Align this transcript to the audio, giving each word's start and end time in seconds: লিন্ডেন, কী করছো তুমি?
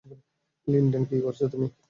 লিন্ডেন, 0.67 1.03
কী 1.09 1.17
করছো 1.21 1.45
তুমি? 1.47 1.67